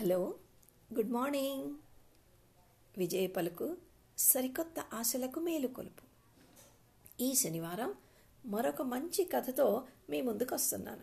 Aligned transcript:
Hello 0.00 0.34
good 0.94 1.10
morning. 1.10 1.74
విజయ 2.98 3.26
పలుకు 3.26 3.76
సరికొత్త 4.18 4.74
ఆశలకు 4.92 5.40
మేలు 5.40 5.68
కొలుపు. 5.68 6.02
ఈ 7.22 7.34
శనివారం 7.34 7.94
మరొక 8.46 8.82
మంచి 8.82 9.24
కథతో 9.24 9.86
మీ 10.10 10.22
ముందుకు 10.22 10.54
వస్తున్నాను 10.54 11.02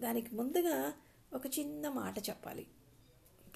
దానికి 0.00 0.34
ముందుగా 0.34 0.92
ఒక 1.34 1.46
చిన్న 1.46 1.88
మాట 1.88 2.18
చెప్పాలి. 2.18 2.66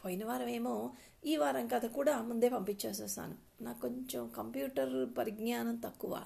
పోయిన 0.05 0.25
వారం 0.25 0.49
ఏమో 0.49 0.95
ఈ 1.27 1.37
వారం 1.37 1.69
కథ 1.69 1.87
కూడా 1.87 2.23
ముందే 2.23 2.49
పంపించేసేసాను. 2.49 3.35
నాకు 3.63 3.81
కొంచెం 3.81 4.29
కంప్యూటర్ 4.29 5.19
పరిజ్ఞానం 5.19 5.77
తక్కువ. 5.77 6.25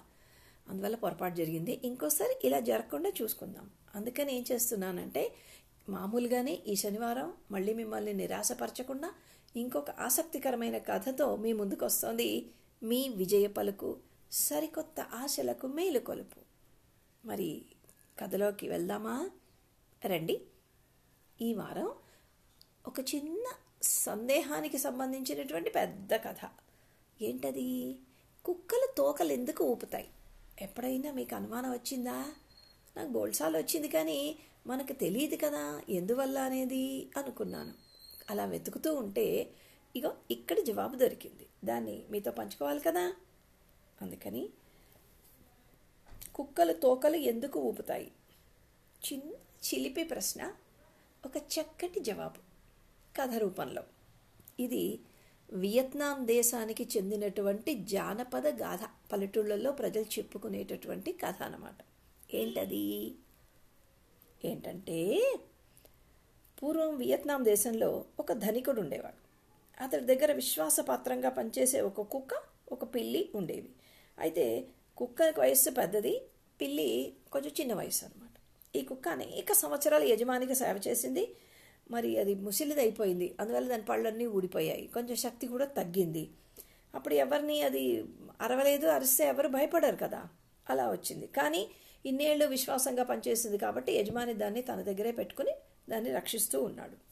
అందువల్ల 0.68 0.96
పొరపాటు 0.96 1.34
జరిగింది. 1.34 1.80
ఇంకోసారి 1.84 2.36
ఇలా 2.44 2.60
జరగకుండా 2.60 3.12
చూసుకుందాం. 3.22 3.70
అందుకని 3.94 4.36
ఏం 4.36 4.44
చేస్తున్నానంటే 4.52 5.34
మామూలుగానే 5.90 6.54
ఈ 6.66 6.74
శనివారం 6.74 7.32
మళ్ళీ 7.50 7.74
మిమ్మల్ని 7.74 8.14
నిరాశపరచకుండా 8.14 9.12
ఇంకొక 9.56 9.90
ఆసక్తికరమైన 9.90 10.78
కథతో 10.78 11.36
మీ 11.36 11.52
ముందుకు 11.52 11.84
వస్తోంది 11.84 12.50
మీ 12.82 13.08
విజయ 13.08 13.46
పలుకు 13.46 13.98
సరికొత్త 14.32 15.00
ఆశలకు 15.00 15.66
మేలు 15.66 15.98
కొలుపు. 15.98 16.40
మరి 17.26 17.62
కథలోకి 18.18 18.68
వెళ్దామా? 18.68 19.30
రండి. 20.04 20.40
ఈ 21.42 21.54
వారం 21.54 21.92
ఒక 22.86 23.00
చిన్న 23.14 23.44
సందేహానికి 23.82 24.78
సంబంధించినటువంటి 24.78 25.70
పెద్ద 25.70 26.14
కథ. 26.14 26.50
ఏంటది? 27.22 27.98
కుక్కలు 28.44 28.88
తోకలు 28.96 29.32
ఎందుకు 29.32 29.64
ఊపుతాయి? 29.64 30.08
ఎప్పుడైనా 30.62 31.12
మీకు 31.12 31.34
అనుమానం 31.34 31.70
వచ్చిందా? 31.70 32.24
నాకు 32.96 33.08
బోల్సాలు 33.08 33.58
వచ్చింది 33.58 33.88
కానీ 33.88 34.38
మనకు 34.66 34.92
తెలియదు 34.92 35.36
కదా 35.36 35.82
ఎందువల్ల 35.88 36.38
అనేది 36.38 37.10
అనుకున్నాను. 37.16 37.74
అలా 38.30 38.44
వెతుకుతూ 38.44 38.94
ఉంటే 38.94 39.50
ఇగో 39.96 40.16
ఇక్కడ 40.30 40.60
జవాబు 40.60 40.96
దొరికింది. 40.96 41.46
దాన్ని 41.64 42.04
మీతో 42.10 42.30
పంచుకోవాలి 42.30 42.80
కదా? 42.80 43.14
అందుకని 44.02 44.48
కుక్కలు 46.34 46.72
తోకలు 46.72 47.16
ఎందుకు 47.16 47.60
ఊపుతాయి? 47.60 48.12
చిన్న 49.12 49.32
చిలిపి 49.32 50.04
ప్రశ్న 50.04 50.52
ఒక 51.26 51.36
చక్కటి 51.36 52.00
జవాబు. 52.00 52.38
కథ 53.18 53.34
రూపంలో. 53.34 53.82
ఇది 54.60 55.00
వియత్నాం 55.52 56.26
దేశానికి 56.26 56.88
చెందినటువంటి 56.96 57.74
జానపద 57.74 58.46
గాథ. 58.46 58.80
పల్లెటూళ్ళల్లో 59.12 59.72
ప్రజలు 59.72 60.04
చెప్పుకునేటటువంటి 60.04 61.12
కథ 61.12 61.42
అన్నమాట. 61.42 61.89
ఏంటది? 62.34 63.14
ఏంటంటే 64.44 65.22
పూర్వం 66.62 66.96
వియత్నాం 66.96 67.44
దేశంలో 67.44 68.04
ఒక 68.20 68.32
ధనికుడు 68.32 68.80
ఉండేవాడు. 68.80 69.30
అతడి 69.82 70.04
దగ్గర 70.04 70.32
విశ్వాసపాత్రంగా 70.32 71.28
పనిచేసే 71.28 71.80
ఒక 71.80 72.00
కుక్క 72.00 72.34
ఒక 72.72 72.94
పిల్లి 72.94 73.30
ఉండేవి. 73.34 73.68
అయితే 74.18 74.66
కుక్క 74.96 75.34
వయస్సు 75.38 75.70
పెద్దది 75.70 76.22
పిల్లి 76.60 77.14
కొంచెం 77.32 77.52
చిన్న 77.60 77.74
వయసు 77.74 78.04
అనమాట 78.04 78.30
ఈ 78.76 78.82
కుక్క 78.82 79.08
అనేక 79.08 79.52
సంవత్సరాలు 79.52 80.04
యజమానికి 80.04 80.54
సేవ 80.54 80.80
చేసింది. 80.88 81.34
మరి 81.90 82.18
అది 82.18 82.34
ముసిలిది 82.34 82.80
అయిపోయింది 82.80 83.36
అందువల్ల 83.40 83.68
దాని 83.68 83.82
పళ్ళన్నీ 83.82 84.26
ఊడిపోయాయి. 84.26 84.86
కొంచెం 84.86 85.16
శక్తి 85.16 85.46
కూడా 85.46 85.64
తగ్గింది. 85.64 86.30
అప్పుడు 86.94 87.14
ఎవరిని 87.14 87.62
అది 87.62 88.04
అరవలేదు 88.40 88.86
అరిస్తే 88.86 89.24
ఎవరు 89.24 89.48
భయపడరు 89.48 89.96
కదా? 89.96 90.28
అలా 90.70 90.90
వచ్చింది. 90.90 91.26
కానీ 91.26 91.70
ఇన్నేళ్ళు 92.06 92.46
విశ్వాసంగా 92.46 93.02
పనిచేసింది 93.02 93.58
కాబట్టి 93.58 93.92
యజమాని 93.92 94.34
దాన్ని 94.34 94.62
తన 94.62 94.82
దగ్గరే 94.82 95.12
పెట్టుకుని 95.12 95.50
దాన్ని 95.90 96.10
రక్షిస్తూ 96.12 96.62
ఉన్నాడు. 96.62 97.10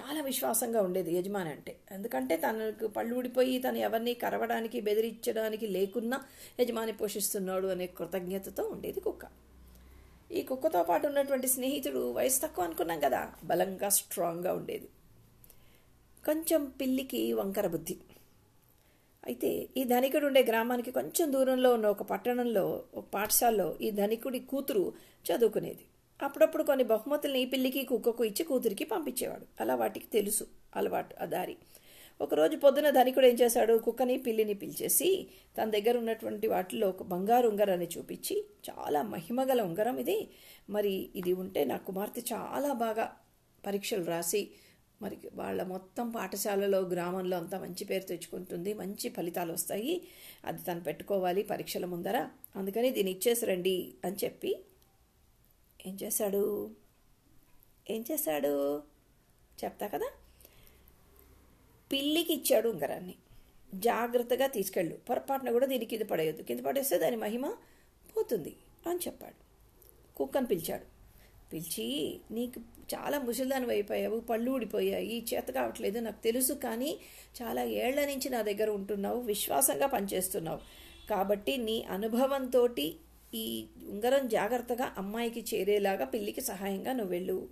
చాలా 0.00 0.22
విశ్వాసంగా 0.22 0.82
ఉండేది 0.82 1.14
యజమాని 1.14 1.50
అంటే. 1.50 1.76
ఎందుకంటే 1.90 2.36
తనకు 2.36 2.86
పళ్ళు 2.86 3.16
ఊడిపోయి 3.16 3.58
తను 3.58 3.78
ఎవరిని 3.78 4.14
కరవడానికి 4.14 4.80
బెదిరించడానికి 4.80 5.66
లేకున్నా 5.66 6.20
యజమాని 6.60 6.92
పోషిస్తున్నాడు 6.92 7.66
అనే 7.66 7.86
కృతజ్ఞతతో 7.86 8.62
ఉండేది 8.62 9.00
కుక్క. 9.00 9.26
ఈ 10.32 10.42
కుక్కతో 10.42 10.82
పాటు 10.82 11.06
ఉన్నటువంటి 11.06 11.46
స్నేహితుడు 11.46 12.12
వయసు 12.12 12.40
తక్కువ 12.40 12.64
అనుకున్నాం 12.64 13.00
కదా 13.00 13.32
బలంగా 13.44 13.88
స్ట్రాంగ్గా 13.88 14.52
ఉండేది. 14.52 14.88
కొంచెం 16.26 16.64
పిల్లికి 16.64 17.32
వంకర 17.32 17.66
బుద్ధి. 17.66 17.98
అయితే 19.26 19.68
ఈ 19.76 19.84
ధనికుడు 19.84 20.26
ఉండే 20.26 20.42
గ్రామానికి 20.42 20.90
కొంచెం 20.90 21.32
దూరంలో 21.32 21.74
ఉన్న 21.74 21.86
ఒక 21.86 22.02
పట్టణంలో 22.02 22.84
ఒక 22.94 23.04
పాఠశాలలో 23.14 23.76
ఈ 23.80 23.90
ధనికుడి 23.90 24.40
కూతురు 24.40 24.92
చదువుకునేది. 25.26 25.84
అప్పుడప్పుడు 26.22 26.62
కొన్ని 26.62 26.84
బహుమతుల్ని 26.84 27.40
ఈ 27.42 27.46
పిల్లికి 27.46 27.84
కుక్కకు 27.84 28.24
ఇచ్చి 28.24 28.44
కూతురికి 28.44 28.84
పంపించేవాడు. 28.84 29.46
అలా 29.60 29.74
వాటికి 29.74 30.06
తెలుసు 30.06 30.46
అలవాటు 30.76 31.14
ఆ 31.22 31.24
దారి. 31.24 31.56
ఒకరోజు 32.20 32.56
పొద్దున 32.56 32.90
ధనికుడు 32.90 33.26
ఏం 33.26 33.34
చేశాడు? 33.34 33.74
కుక్కని 33.78 34.18
పిల్లిని 34.18 34.54
పిలిచేసి 34.54 35.28
తన 35.58 35.70
దగ్గర 35.70 35.98
ఉన్నటువంటి 35.98 36.46
వాటిలో 36.46 36.88
ఒక 36.88 37.02
బంగారు 37.02 37.48
ఉంగరాన్ని 37.48 37.88
చూపించి 37.98 38.44
చాలా 38.70 39.02
మహిమగల 39.02 39.62
ఉంగరం 39.62 39.98
ఇది. 39.98 40.28
మరి 40.70 41.10
ఇది 41.14 41.32
ఉంటే 41.32 41.64
నా 41.64 41.76
కుమార్తె 41.76 42.22
చాలా 42.32 42.72
బాగా 42.72 43.16
పరీక్షలు 43.66 44.04
రాసి 44.04 44.50
మరి 45.02 45.18
వాళ్ళ 45.34 45.62
మొత్తం 45.62 46.10
పాఠశాలలో 46.10 46.80
గ్రామంలో 46.80 47.36
అంతా 47.36 47.58
మంచి 47.58 47.84
పేరు 47.84 48.04
తెచ్చుకుంటుంది. 48.04 48.74
మంచి 48.74 49.08
ఫలితాలు 49.08 49.52
వస్తాయి. 49.52 50.08
అది 50.44 50.62
తను 50.62 50.80
పెట్టుకోవాలి 50.80 51.42
పరీక్షల 51.42 51.84
ముందర. 51.84 52.28
అందుకని 52.56 52.90
దీన్ని 52.90 53.12
ఇచ్చేసి 53.12 53.46
రండి 53.46 53.94
అని 54.04 54.16
చెప్పి. 54.24 54.64
ఏం 55.86 55.98
చేశాడు? 56.02 56.70
ఏం 57.90 58.04
చేశాడు? 58.12 58.82
చెప్తా 59.64 59.86
కదా? 59.86 60.10
పిల్లికి 61.92 62.34
ఇచ్చాడు 62.34 62.68
ఉంగరాన్ని. 62.68 63.14
జాగ్రత్తగా 63.74 64.46
తీసుకెళ్ళు. 64.46 64.96
పొరపాటున 64.96 65.50
కూడా 65.50 65.66
దీనికి 65.66 65.96
కింద 65.96 66.08
పడేయద్దు. 66.08 66.42
కింద 66.42 66.60
పడేస్తే 66.60 66.98
దాని 66.98 67.16
మహిమ 67.16 67.54
పోతుంది 68.16 68.56
అని 68.86 68.98
చెప్పాడు. 68.98 69.52
కుక్కను 70.16 70.46
పిలిచాడు. 70.46 71.01
పిలిచి 71.52 72.20
నీకు 72.30 72.60
చాలా 72.94 73.18
ముసలిదాని 73.18 73.66
అయిపోయావు 73.66 74.20
పళ్ళు 74.20 74.50
ఊడిపోయాయి 74.50 75.26
చేత 75.34 75.50
కావట్లేదు 75.50 75.98
నాకు 75.98 76.22
తెలుసు 76.22 76.52
కానీ 76.52 76.98
చాలా 77.42 77.62
ఏళ్ళ 77.62 78.06
నుంచి 78.06 78.28
నా 78.28 78.42
దగ్గర 78.42 78.70
ఉంటున్నావు 78.70 79.20
విశ్వాసంగా 79.20 79.86
పనిచేస్తున్నావు. 79.86 80.60
కాబట్టి 81.10 81.56
నీ 81.56 81.82
అనుభవంతో 81.90 82.68
ఈ 83.34 83.66
ఉంగరం 83.88 84.28
జాగ్రత్తగా 84.28 84.94
అమ్మాయికి 84.98 85.44
చేరేలాగా 85.54 86.04
పిల్లికి 86.04 86.40
సహాయంగా 86.40 86.92
నువ్వు 86.92 87.10
వెళ్ళు 87.10 87.48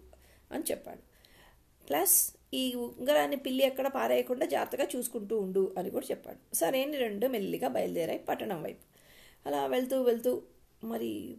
అని 0.53 0.65
చెప్పాడు. 0.71 1.03
ప్లస్ 1.87 2.35
ఈ 2.55 2.75
ఉంగరాన్ని 2.75 3.37
పిల్లి 3.37 3.65
ఎక్కడ 3.65 3.87
పారేయకుండా 3.87 4.47
జాగ్రత్తగా 4.47 4.89
చూసుకుంటూ 4.97 5.39
ఉండు 5.41 5.75
అని 5.79 5.91
కూడా 5.91 6.07
చెప్పాడు. 6.11 6.57
సరే 6.57 6.85
రెండు 6.85 7.27
మెల్లిగా 7.27 7.69
బయలుదేరాయి 7.69 8.19
పట్టణం 8.19 8.63
వైపు. 8.63 8.85
అలా 9.49 9.67
వెళ్తూ 9.67 10.03
వెళ్తూ 10.03 10.43
మరి 10.85 11.37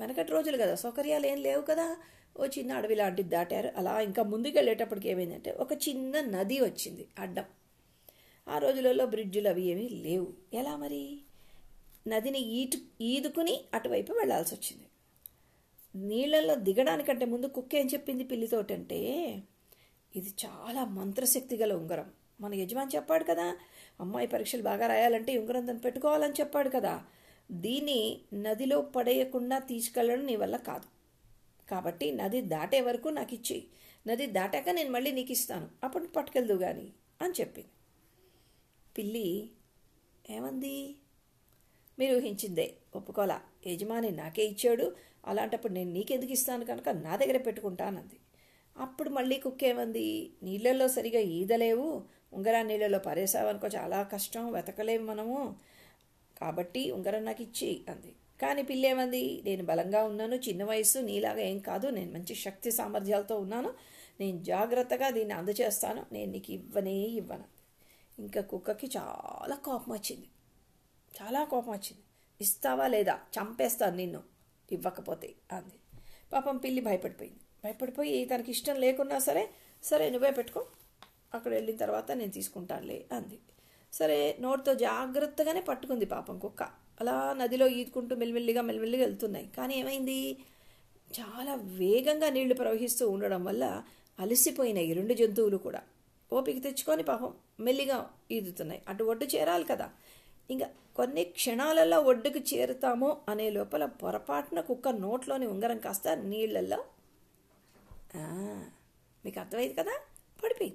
వెనకటి 0.00 0.32
రోజులు 0.32 0.56
కదా 0.56 0.74
సౌకర్యాలు 0.74 1.26
ఏం 1.26 1.38
లేవు 1.38 1.62
కదా. 1.62 1.96
ఓ 2.40 2.46
చిన్న 2.46 2.72
అడవి 2.72 2.94
లాంటిది 2.94 3.28
దాటారు. 3.28 3.70
అలా 3.76 4.00
ఇంకా 4.00 4.22
ముందుకు 4.22 4.52
వెళ్ళేటప్పటికి 4.56 5.08
ఏమైందంటే 5.08 5.50
ఒక 5.50 5.72
చిన్న 5.72 6.20
నది 6.20 6.60
వచ్చింది 6.60 7.08
అడ్డం. 7.18 7.44
ఆ 8.48 8.58
రోజులలో 8.58 9.06
బ్రిడ్జులు 9.06 9.48
అవి 9.48 9.62
ఏమీ 9.62 9.88
లేవు. 9.88 10.32
ఎలా 10.52 10.76
మరి? 10.76 11.18
నదిని 12.08 12.38
ఈటు 12.38 12.78
ఈదుకుని 13.00 13.64
అటువైపు 13.74 14.12
వెళ్ళాల్సి 14.12 14.54
వచ్చింది. 14.54 14.86
నీళ్ళల్లో 16.08 16.54
దిగడానికంటే 16.54 17.26
ముందు 17.26 17.46
కుక్క 17.46 17.74
ఏం 17.74 17.86
చెప్పింది 17.86 18.24
పిల్లితోటంటే 18.24 18.98
ఇది 20.16 20.34
చాలా 20.46 20.84
మంత్రశక్తి 20.84 21.56
గల 21.56 21.72
ఉంగరం. 21.72 22.10
మన 22.40 22.54
యజమాని 22.54 22.96
చెప్పాడు 22.96 23.24
కదా 23.24 23.56
అమ్మాయి 24.00 24.26
పరీక్షలు 24.26 24.62
బాగా 24.62 24.86
రాయాలంటే 24.86 25.38
ఉంగరం 25.38 25.66
దాన్ని 25.66 25.82
పెట్టుకోవాలని 25.82 26.32
చెప్పాడు 26.32 26.68
కదా. 26.68 27.04
దీన్ని 27.50 28.20
నదిలో 28.34 28.80
పడేయకుండా 28.80 29.58
తీసుకెళ్ళడం 29.58 30.26
నీ 30.26 30.36
వల్ల 30.36 30.56
కాదు. 30.56 30.84
కాబట్టి 31.70 32.12
నది 32.12 32.40
దాటే 32.40 32.80
వరకు 32.80 33.08
నాకు 33.08 33.34
ఇచ్చి 33.34 33.64
నది 34.06 34.26
దాటాక 34.26 34.68
నేను 34.68 34.90
మళ్ళీ 34.90 35.12
నీకు 35.12 35.32
ఇస్తాను. 35.32 35.68
అప్పుడు 35.84 36.06
పట్టుకెళ్దు 36.06 36.54
కానీ 36.54 36.92
అని 37.22 37.32
చెప్పింది. 37.40 37.68
పిల్లి 38.98 39.50
ఏమంది? 40.30 40.96
మీరు 41.98 42.16
ఊహించిందే 42.16 42.74
ఒప్పుకోలా. 42.96 43.40
యజమాని 43.66 44.10
నాకే 44.10 44.44
ఇచ్చాడు. 44.44 44.96
అలాంటప్పుడు 45.24 45.72
నేను 45.72 45.92
నీకెందుకు 45.92 46.32
ఇస్తాను 46.32 46.64
కనుక 46.64 46.88
నా 46.88 47.16
దగ్గర 47.16 47.36
పెట్టుకుంటానంది 47.36 48.16
అప్పుడు 48.78 49.10
మళ్ళీ 49.10 49.38
కుక్క 49.38 49.64
ఏమంది 49.64 50.32
నీళ్ళల్లో 50.42 50.88
సరిగా 50.88 51.20
ఈదలేవు. 51.20 52.02
ఉంగరా 52.32 52.62
నీళ్ళలో 52.62 52.98
పరేసావనుకో 52.98 53.66
చాలా 53.66 54.02
కష్టం. 54.02 54.52
వెతకలేము 54.52 55.06
మనము. 55.06 55.56
కాబట్టి 56.44 56.90
ఉంగరం 56.90 57.24
నాకు 57.24 57.42
ఇచ్చి 57.42 57.70
అంది. 57.88 58.12
కానీ 58.42 58.62
పిల్లేమంది 58.62 59.20
నేను 59.44 59.64
బలంగా 59.64 60.00
ఉన్నాను 60.04 60.36
చిన్న 60.36 60.62
వయసు 60.64 60.98
నీలాగా 60.98 61.40
ఏం 61.40 61.58
కాదు 61.58 61.86
నేను 61.88 62.10
మంచి 62.12 62.34
శక్తి 62.34 62.70
సామర్థ్యాలతో 62.70 63.36
ఉన్నాను 63.36 63.70
నేను 64.20 64.38
జాగ్రత్తగా 64.42 65.10
దీన్ని 65.10 65.34
అందచేస్తాను 65.34 66.02
నేను 66.12 66.30
నీకు 66.32 66.50
ఇవ్వనే 66.52 66.96
ఇవ్వను 67.20 67.46
ఇంకా 68.18 68.40
కుక్కకి 68.40 68.90
చాలా 68.96 69.56
కోపం 69.56 69.92
వచ్చింది. 69.92 70.28
చాలా 71.14 71.44
కోపం 71.44 71.72
వచ్చింది. 71.72 72.02
ఇస్తావా 72.40 72.86
లేదా? 72.86 73.14
చంపేస్తాను 73.36 73.96
నిన్ను. 73.96 74.20
ఇవ్వకపోతే 74.72 75.28
అంది. 75.52 75.78
పాపం 76.32 76.56
పిల్లి 76.56 76.80
భయపడిపోయింది. 76.80 77.40
భయపడిపోయి 77.64 78.24
తనకి 78.24 78.50
ఇష్టం 78.50 78.76
లేకున్నా 78.76 79.18
సరే 79.18 79.44
సరే 79.82 80.10
నువ్వే 80.10 80.30
పెట్టుకో. 80.30 80.62
అక్కడ 81.34 81.52
వెళ్ళిన 81.52 81.76
తర్వాత 81.76 82.08
నేను 82.12 82.32
తీసుకుంటానులే 82.32 82.98
అంది. 83.12 83.38
సరే 83.94 84.36
నోటితో 84.40 84.74
జాగ్రత్తగానే 84.74 85.60
పట్టుకుంది 85.60 86.04
పాపం 86.04 86.38
కుక్క. 86.38 86.62
అలా 87.00 87.32
నదిలో 87.32 87.66
ఈదుకుంటూ 87.68 88.16
మెల్లిమెల్లిగా 88.16 88.62
మెల్లిమెల్లిగా 88.62 89.04
వెళ్తున్నాయి. 89.04 89.50
కానీ 89.56 89.74
ఏమైంది? 89.74 90.18
చాలా 91.20 91.54
వేగంగా 91.54 92.28
నీళ్ళు 92.30 92.54
ప్రవహిస్తూ 92.54 93.10
ఉండడం 93.10 93.44
వల్ల 93.44 93.84
అలసిపోయినాయి 94.18 94.86
ఈ 94.86 94.92
రెండు 94.92 95.14
జంతువులు 95.14 95.56
కూడా. 95.56 95.82
ఓపిక 96.32 96.62
తెచ్చుకొని 96.62 97.02
పాపం 97.02 97.34
మెల్లిగా 97.60 98.10
ఈదుతున్నాయి. 98.30 98.82
అటు 98.88 99.04
ఒడ్డు 99.04 99.24
చేరాలి 99.24 99.64
కదా. 99.64 99.90
ఇంకా 100.50 100.68
కొన్ని 100.96 101.24
క్షణాలలో 101.24 102.00
ఒడ్డుకు 102.00 102.38
చేరుతామో 102.54 103.20
అనే 103.28 103.50
లోపల 103.50 103.84
పొరపాటున 103.84 104.60
కుక్క 104.60 104.88
నోట్లోని 104.88 105.46
ఉంగరం 105.46 105.78
కాస్త 105.78 106.08
నీళ్ళల్లో 106.08 106.84
మీకు 109.24 109.40
అర్థమైంది 109.40 109.74
కదా? 109.74 109.94
పడిపోయి 110.44 110.72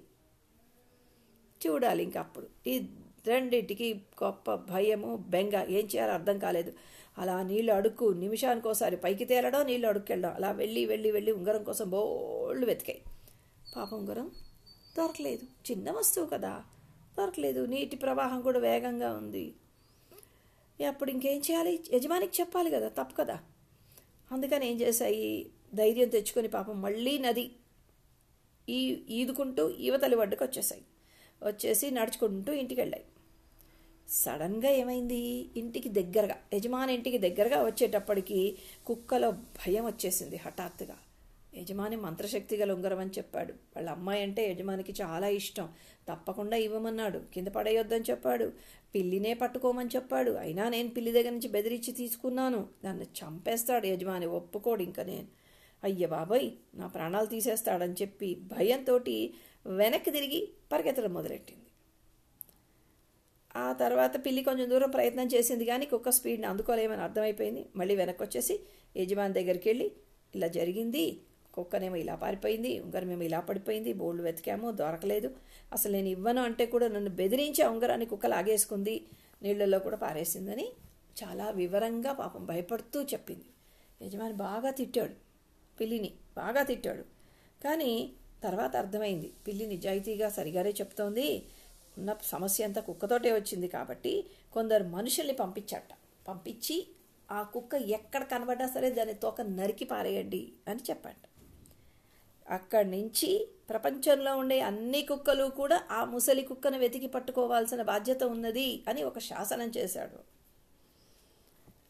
చూడాలి 1.68 2.04
ఇంకా 2.04 2.20
అప్పుడు. 2.20 2.48
ఈ 2.68 2.88
రెండింటికి 3.28 4.02
గొప్ప 4.24 4.56
భయము 4.56 5.16
బెంగ. 5.16 5.66
ఏం 5.70 5.86
చేయాలో 5.86 6.14
అర్థం 6.14 6.40
కాలేదు. 6.40 6.74
అలా 7.18 7.44
నీళ్ళు 7.44 7.74
అడుక్కు 7.74 8.06
నిమిషానికోసారి 8.06 8.98
పైకి 8.98 9.26
తేలడం 9.26 9.66
నీళ్ళు 9.66 9.88
అడుక్కెళ్ళడం. 9.88 10.34
అలా 10.34 10.52
వెళ్ళి 10.52 10.86
వెళ్ళి 10.86 11.12
వెళ్ళి 11.12 11.32
ఉంగరం 11.32 11.64
కోసం 11.64 11.90
బోళ్ళు 11.90 12.66
వెతికాయి. 12.66 13.02
పాప 13.76 13.94
ఉంగరం 13.94 14.32
దొరకలేదు. 14.98 15.72
చిన్న 15.72 15.92
వస్తువు 15.92 16.26
కదా. 16.26 16.64
దొరకలేదు. 17.18 17.66
నీటి 17.66 17.96
ప్రవాహం 17.96 18.42
కూడా 18.42 18.60
వేగంగా 18.60 19.14
ఉంది. 19.14 19.54
అప్పుడు 20.88 21.12
ఇంకేం 21.12 21.38
చేయాలి? 21.38 21.80
యజమానికి 21.94 22.42
చెప్పాలి 22.42 22.72
కదా. 22.72 22.90
తప్పు 22.90 23.16
కదా. 23.16 23.40
అందుకని 24.32 24.72
ఏం 24.72 24.82
చేశాయి? 24.82 25.50
ధైర్యం 25.76 26.08
తెచ్చుకొని 26.08 26.48
పాపం 26.48 26.82
మళ్ళీ 26.82 27.18
నది 27.18 27.52
ఈ 28.70 29.04
ఈదుకుంటూ 29.10 29.70
ఈవతలి 29.70 30.16
వడ్డుకు 30.16 30.44
వచ్చేసాయి 30.44 30.82
వచ్చేసి 31.44 31.92
నడుచుకుంటూ 31.92 32.54
ఇంటికి 32.54 32.82
వెళ్ళాయి 32.82 33.04
సడన్గా 34.10 34.70
ఏమైంది? 34.70 35.50
ఇంటికి 35.58 35.90
దగ్గరగా 35.90 36.36
యజమాని 36.54 36.94
ఇంటికి 36.94 37.18
దగ్గరగా 37.18 37.64
వచ్చేటప్పటికి 37.64 38.58
కుక్కలో 38.86 39.32
భయం 39.32 39.86
వచ్చేసింది 39.86 40.36
హఠాత్తుగా. 40.36 40.98
యజమాని 41.58 41.96
మంత్రశక్తి 41.96 42.58
గల 42.58 42.72
ఉంగరం 42.72 43.00
అని 43.00 43.10
చెప్పాడు. 43.10 43.54
వాళ్ళ 43.54 43.90
అమ్మాయి 43.90 44.24
అంటే 44.24 44.52
యజమానికి 44.52 44.94
చాలా 45.02 45.28
ఇష్టం. 45.28 45.70
తప్పకుండా 46.10 46.58
ఇవ్వమన్నాడు. 46.58 47.22
కింద 47.34 47.48
పడేయొద్దని 47.48 48.04
చెప్పాడు. 48.10 48.54
పిల్లినే 48.96 49.34
పట్టుకోమని 49.34 49.90
చెప్పాడు. 49.96 50.32
అయినా 50.32 50.70
నేను 50.70 50.90
పిల్లి 50.90 51.12
దగ్గర 51.12 51.30
నుంచి 51.30 51.48
బెదిరించి 51.48 51.92
తీసుకున్నాను. 51.92 52.68
దాన్ని 52.86 53.06
చంపేస్తాడు 53.06 53.88
యజమాని. 53.88 54.26
ఒప్పుకోడు 54.26 54.84
ఇంకా 54.84 55.04
నేను. 55.04 55.28
అయ్య 55.84 56.06
బాబాయ్ 56.06 56.52
నా 56.76 56.88
ప్రాణాలు 56.88 57.26
తీసేస్తాడని 57.26 57.94
చెప్పి 57.94 58.36
భయంతో 58.36 59.00
వెనక్కి 59.66 60.12
తిరిగి 60.12 60.50
పరిగెత్తడం 60.72 61.14
మొదలెట్టింది. 61.14 61.66
ఆ 63.56 63.74
తర్వాత 63.74 64.26
పిల్లి 64.26 64.44
కొంచెం 64.44 64.70
దూరం 64.70 64.90
ప్రయత్నం 64.90 65.28
చేసింది 65.28 65.66
కానీ 65.66 65.86
కుక్క 65.86 66.10
స్పీడ్ని 66.10 66.48
అందుకోలేమని 66.48 67.02
అర్థమైపోయింది. 67.02 67.66
మళ్ళీ 67.76 67.96
వెనక్కి 67.96 68.24
వచ్చేసి 68.24 68.60
యజమాని 68.98 69.34
దగ్గరికి 69.34 69.70
వెళ్ళి 69.70 69.92
ఇలా 70.36 70.48
జరిగింది. 70.48 71.22
కుక్కనేమో 71.54 71.96
ఇలా 71.96 72.16
పారిపోయింది 72.16 72.80
ఉంగరమేమో 72.80 73.24
ఇలా 73.24 73.40
పడిపోయింది 73.40 73.94
బోల్డ్ 73.94 74.22
వెతికాము 74.22 74.72
దొరకలేదు. 74.72 75.36
అసలు 75.74 75.92
నేను 75.92 76.08
ఇవ్వను 76.08 76.42
అంటే 76.42 76.66
కూడా 76.66 76.88
నన్ను 76.88 77.10
బెదిరించి 77.10 77.64
ఉంగరాన్ని 77.64 78.06
కుక్క 78.06 78.26
లాగేసుకుంది 78.26 79.08
నీళ్ళల్లో 79.44 79.80
కూడా 79.80 79.98
పారేసిందని 79.98 80.68
చాలా 81.24 81.50
వివరంగా 81.50 82.14
పాపం 82.14 82.46
భయపడుతూ 82.46 83.04
చెప్పింది. 83.04 83.46
యజమాని 84.02 84.34
బాగా 84.34 84.72
తిట్టాడు 84.72 85.14
పిల్లిని 85.80 86.12
బాగా 86.38 86.64
తిట్టాడు. 86.64 87.04
కానీ 87.64 88.14
తర్వాత 88.44 88.76
అర్థమైంది. 88.76 89.34
పిల్లి 89.48 89.66
నిజాయితీగా 89.68 90.30
సరిగానే 90.30 90.70
చెప్తోంది. 90.70 91.46
ఉన్న 91.98 92.16
సమస్య 92.24 92.64
అంతా 92.64 92.82
కుక్కతోటే 92.82 93.32
వచ్చింది 93.32 93.68
కాబట్టి 93.68 94.26
కొందరు 94.54 94.84
మనుషుల్ని 94.84 95.34
పంపించట. 95.34 95.90
పంపించి 96.28 96.88
ఆ 97.32 97.44
కుక్క 97.44 97.76
ఎక్కడ 97.76 98.24
కనబడ్డా 98.24 98.68
సరే 98.68 98.90
దాని 98.90 99.14
తోక 99.14 99.42
నరికి 99.42 99.86
పారేయండి 99.86 100.54
అని 100.68 100.80
చెప్పాట. 100.90 101.16
అక్కడి 102.50 102.92
నుంచి 102.92 103.48
ప్రపంచంలో 103.70 104.38
ఉండే 104.38 104.60
అన్ని 104.60 105.02
కుక్కలు 105.02 105.44
కూడా 105.44 105.84
ఆ 105.92 106.06
ముసలి 106.06 106.42
కుక్కను 106.42 106.78
వెతికి 106.78 107.08
పట్టుకోవాల్సిన 107.08 107.82
బాధ్యత 107.82 108.24
ఉన్నది 108.24 108.84
అని 108.88 109.04
ఒక 109.04 109.20
శాసనం 109.20 109.72
చేశాడు. 109.78 110.40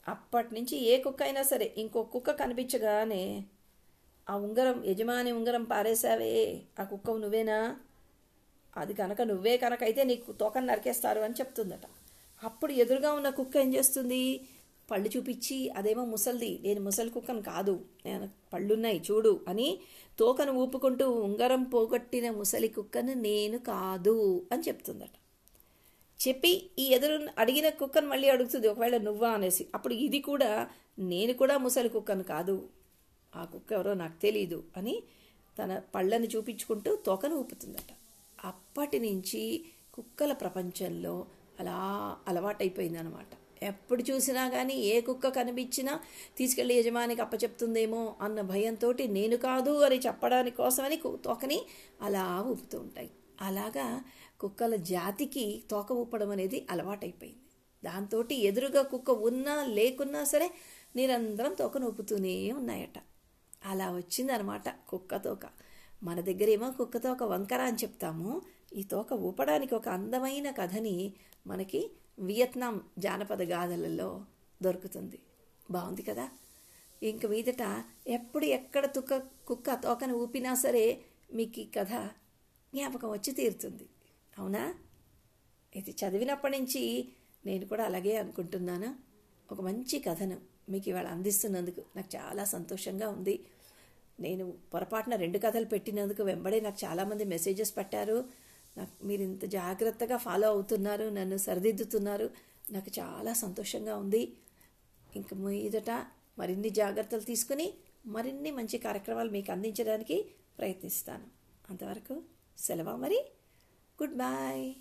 అప్పటి 0.08 0.56
నుంచి 0.56 0.78
ఏ 0.78 1.02
కుక్క 1.02 1.24
అయినా 1.24 1.44
సరే 1.44 1.74
ఇంకో 1.78 2.04
కుక్క 2.04 2.32
కనిపించగానే 2.32 3.46
ఆ 4.30 4.36
ఉంగరం 4.36 4.84
యజమాని 4.86 5.32
ఉంగరం 5.32 5.64
పారేశావే. 5.64 6.34
ఆ 6.80 6.84
కుక్కవు 6.84 7.18
నువ్వేనా? 7.18 7.80
అది 8.78 8.94
కనుక 8.94 9.22
నువ్వే 9.22 9.58
కనుక 9.58 9.84
అయితే 9.84 10.04
నీకు 10.04 10.32
తోకను 10.32 10.66
నరికేస్తారు 10.66 11.20
అని 11.20 11.34
చెప్తుందట. 11.34 11.86
అప్పుడు 12.44 12.72
ఎదురుగా 12.72 13.14
ఉన్న 13.14 13.30
కుక్క 13.30 13.58
ఏం 13.58 13.74
చేస్తుంది? 13.76 14.42
పళ్ళు 14.92 15.10
చూపించి 15.18 15.70
అదేమో 15.70 16.06
ముసలిది 16.06 16.60
నేను 16.64 16.82
ముసలి 16.82 17.10
కుక్కను 17.10 17.42
కాదు 17.42 17.86
నేను 18.06 18.30
పళ్ళున్నాయి 18.54 19.02
చూడు 19.12 19.46
అని 19.48 19.80
తోకను 20.20 20.52
ఊపుకుంటూ 20.52 21.12
ఉంగరం 21.12 21.64
పోగొట్టిన 21.64 22.32
ముసలి 22.32 22.68
కుక్కను 22.68 23.14
నేను 23.14 23.58
కాదు 23.58 24.48
అని 24.52 24.64
చెప్తుందట. 24.64 25.14
చెప్పి 26.20 26.72
ఈ 26.80 26.86
ఎదురు 26.88 27.30
అడిగిన 27.38 27.70
కుక్కను 27.70 28.08
మళ్ళీ 28.08 28.30
అడుగుతుంది 28.30 28.68
ఒకవేళ 28.68 28.98
నువ్వా? 28.98 29.30
అనేసి. 29.30 29.68
అప్పుడు 29.76 29.94
ఇది 29.94 30.20
కూడా 30.20 30.70
నేను 31.00 31.34
కూడా 31.34 31.58
ముసలి 31.58 31.90
కుక్కను 31.90 32.24
కాదు 32.24 32.56
ఆ 33.36 33.46
కుక్క 33.46 33.74
ఎవరో 33.74 33.94
నాకు 33.94 34.22
తెలీదు 34.22 34.64
అని 34.78 35.04
తన 35.64 35.82
పళ్ళని 35.96 36.28
చూపించుకుంటూ 36.28 36.96
తోకను 36.96 37.36
ఊపుతుందట. 37.36 37.92
అప్పటి 38.46 39.00
నుంచి 39.00 39.66
కుక్కల 39.94 40.34
ప్రపంచంలో 40.34 41.28
అలా 41.60 41.78
అలవాటైపోయిందనమాట 42.28 43.28
ఎప్పుడు 43.64 44.04
చూసినా 44.04 44.50
కానీ 44.50 44.74
ఏ 44.74 45.02
కుక్క 45.02 45.28
కనిపించినా 45.28 46.00
తీసుకెళ్ళి 46.38 46.76
యజమానికి 46.76 47.22
అప్పచెప్తుందేమో 47.22 48.16
అన్న 48.22 48.42
భయంతో 48.42 48.94
నేను 49.06 49.38
కాదు 49.38 49.82
అని 49.82 49.96
చెప్పడానికి 49.96 50.58
కోసమని 50.58 51.00
తోకని 51.06 51.66
అలా 52.02 52.42
ఊపుతూ 52.48 52.80
ఉంటాయి. 52.80 53.12
అలాగా 53.42 54.04
కుక్కల 54.40 54.76
జాతికి 54.76 55.64
తోక 55.72 55.92
ఊపడం 55.92 56.30
అనేది 56.30 56.68
అలవాటైపోయింది. 56.70 57.40
దాంతో 57.84 58.26
ఎదురుగా 58.32 58.82
కుక్క 58.82 59.10
ఉన్నా 59.10 59.64
లేకున్నా 59.64 60.24
సరే 60.24 60.52
నిరంతరం 60.96 61.54
తోకను 61.54 61.88
ఊపుతూనే 61.88 62.52
ఉన్నాయట. 62.52 63.09
అలా 63.66 63.92
వచ్చిందనమాట 63.96 64.88
కుక్క 64.88 65.18
తోక. 65.18 65.40
మన 66.04 66.22
దగ్గరేమో 66.22 66.72
కుక్క 66.72 66.98
తోక 66.98 67.24
వంకర 67.24 67.62
అని 67.62 67.78
చెప్తాము. 67.78 68.42
ఈ 68.76 68.84
తోక 68.84 69.14
ఊపడానికి 69.14 69.76
ఒక 69.76 69.90
అందమైన 69.90 70.52
కథని 70.52 71.14
మనకి 71.48 71.92
వియత్నాం 72.20 72.82
జానపద 73.00 73.42
గాథలలో 73.42 74.26
దొరుకుతుంది. 74.62 75.20
బాగుంది 75.72 76.02
కదా? 76.02 76.30
ఇంక 77.04 77.26
మీదట 77.26 77.84
ఎప్పుడు 78.08 78.46
ఎక్కడ 78.46 78.86
తుక్క 78.86 79.18
కుక్క 79.48 79.74
తోకను 79.74 80.14
ఊపినా 80.14 80.56
సరే 80.56 81.02
మీకు 81.34 81.60
ఈ 81.60 81.66
కథ 81.66 81.90
జ్ఞాపకం 82.76 83.12
వచ్చి 83.12 83.34
తీరుతుంది. 83.34 83.90
అవునా? 84.38 84.76
ఇది 85.76 85.92
చదివినప్పటి 85.92 86.60
నుంచి 86.60 87.12
నేను 87.46 87.66
కూడా 87.66 87.86
అలాగే 87.86 88.18
అనుకుంటున్నాను. 88.18 88.96
ఒక 89.52 89.62
మంచి 89.62 90.00
కథను. 90.00 90.38
మీకు 90.70 90.90
ఇవాళ 90.90 91.08
అందిస్తున్నందుకు 91.08 91.84
నాకు 91.96 92.18
చాలా 92.18 92.44
సంతోషంగా 92.44 93.10
ఉంది. 93.10 93.44
నేను 94.20 94.54
పొరపాటున 94.74 95.16
రెండు 95.16 95.38
కథలు 95.38 95.66
పెట్టినందుకు 95.66 96.24
వెంబడే 96.24 96.60
నాకు 96.60 96.86
చాలామంది 96.86 97.24
మెసేజెస్ 97.24 97.78
పెట్టారు. 97.78 98.26
నాకు 98.78 99.08
మీరు 99.08 99.22
ఇంత 99.22 99.46
జాగ్రత్తగా 99.46 100.18
ఫాలో 100.18 100.48
అవుతున్నారు 100.48 101.10
నన్ను 101.10 101.38
సరిదిద్దుతున్నారు. 101.38 102.30
నాకు 102.72 103.00
చాలా 103.00 103.34
సంతోషంగా 103.34 103.96
ఉంది. 103.96 104.34
ఇంక 105.16 105.34
మీదట 105.34 106.06
మరిన్ని 106.40 106.70
జాగ్రత్తలు 106.70 107.20
తీసుకుని 107.20 107.74
మరిన్ని 108.06 108.52
మంచి 108.52 108.78
కార్యక్రమాలు 108.78 109.30
మీకు 109.30 109.52
అందించడానికి 109.52 110.26
ప్రయత్నిస్తాను. 110.58 111.24
అంతవరకు 111.70 112.22
సెలవా 112.58 112.96
మరి. 112.96 113.26
Good 114.04 114.16
bye 114.16 114.74